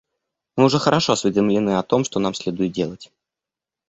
Мы 0.57 0.63
уже 0.65 0.79
хорошо 0.79 1.13
осведомлены 1.13 1.77
о 1.77 1.83
том, 1.83 2.03
что 2.05 2.19
нам 2.19 2.33
следует 2.33 2.71
делать. 2.71 3.11